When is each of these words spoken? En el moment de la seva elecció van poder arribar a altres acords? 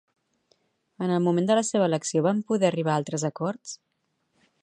En 1.07 1.11
el 1.17 1.21
moment 1.25 1.49
de 1.51 1.57
la 1.59 1.65
seva 1.67 1.89
elecció 1.91 2.25
van 2.29 2.41
poder 2.49 2.67
arribar 2.71 2.95
a 2.97 3.01
altres 3.03 3.29
acords? 3.33 3.77